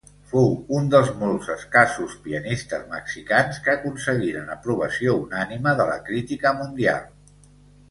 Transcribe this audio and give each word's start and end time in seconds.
Fou 0.29 0.47
un 0.77 0.85
dels 0.93 1.11
molts 1.19 1.51
escassos 1.55 2.15
pianistes 2.23 2.87
mexicans 2.95 3.61
que 3.67 3.75
aconseguiren 3.75 4.51
aprovació 4.57 5.15
unànime 5.27 5.77
de 5.83 5.89
la 5.93 6.01
crítica 6.11 6.57
mundial. 6.65 7.09